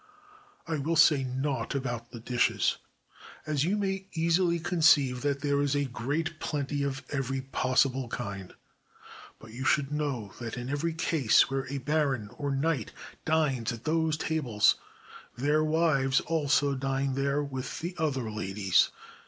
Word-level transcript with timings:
I 0.65 0.79
will 0.79 0.95
say 0.95 1.23
nought 1.23 1.75
about 1.75 2.09
the 2.09 2.19
dishes, 2.19 2.77
as 3.45 3.65
you 3.65 3.77
may 3.77 4.07
easily 4.13 4.57
conceive 4.59 5.21
that 5.21 5.41
there 5.41 5.61
is 5.61 5.75
a 5.75 5.85
great 5.85 6.39
plenty 6.39 6.81
of 6.81 7.03
every 7.11 7.41
possible 7.41 8.07
kind. 8.07 8.55
But 9.37 9.53
you 9.53 9.63
should 9.63 9.91
know 9.91 10.33
that 10.39 10.57
in 10.57 10.69
every 10.71 10.95
case 10.95 11.51
where 11.51 11.67
a 11.71 11.77
baron 11.77 12.29
or 12.29 12.49
knight 12.49 12.93
dines 13.25 13.71
at 13.71 13.83
those 13.83 14.17
tables, 14.17 14.73
their 15.37 15.63
wives 15.63 16.19
also 16.21 16.73
dine 16.73 17.13
there 17.13 17.43
with 17.43 17.81
the 17.81 17.93
other 17.99 18.31
ladies. 18.31 18.89